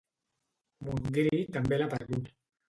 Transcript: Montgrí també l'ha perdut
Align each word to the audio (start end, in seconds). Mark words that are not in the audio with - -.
Montgrí 0.87 1.43
també 1.59 1.81
l'ha 1.83 1.89
perdut 1.93 2.35